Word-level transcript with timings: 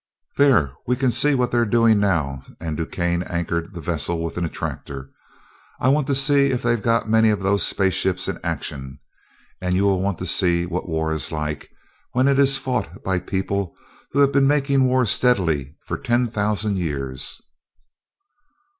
"There, 0.35 0.73
we 0.87 0.95
can 0.95 1.11
see 1.11 1.35
what 1.35 1.51
they're 1.51 1.63
doing 1.63 1.99
now," 1.99 2.41
and 2.59 2.75
DuQuesne 2.75 3.21
anchored 3.29 3.75
the 3.75 3.81
vessel 3.81 4.23
with 4.23 4.35
an 4.35 4.43
attractor. 4.43 5.11
"I 5.79 5.89
want 5.89 6.07
to 6.07 6.15
see 6.15 6.47
if 6.49 6.63
they've 6.63 6.81
got 6.81 7.07
many 7.07 7.29
of 7.29 7.43
those 7.43 7.61
space 7.63 7.93
ships 7.93 8.27
in 8.27 8.39
action, 8.43 8.97
and 9.61 9.75
you 9.75 9.83
will 9.83 10.01
want 10.01 10.17
to 10.17 10.25
see 10.25 10.65
what 10.65 10.89
war 10.89 11.13
is 11.13 11.31
like, 11.31 11.69
when 12.13 12.27
it 12.27 12.39
is 12.39 12.57
fought 12.57 13.03
by 13.03 13.19
people, 13.19 13.75
who 14.13 14.21
have 14.21 14.31
been 14.31 14.47
making 14.47 14.85
war 14.87 15.05
steadily 15.05 15.75
for 15.85 15.99
ten 15.99 16.27
thousand 16.31 16.77
years." 16.79 17.39